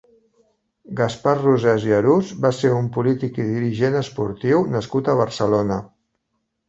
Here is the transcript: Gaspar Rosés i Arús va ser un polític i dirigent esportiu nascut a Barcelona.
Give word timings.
Gaspar 1.01 1.33
Rosés 1.41 1.85
i 1.89 1.93
Arús 1.99 2.31
va 2.45 2.51
ser 2.61 2.71
un 2.77 2.89
polític 2.95 3.37
i 3.43 3.47
dirigent 3.53 3.99
esportiu 4.01 4.65
nascut 4.77 5.11
a 5.11 5.17
Barcelona. 5.25 5.79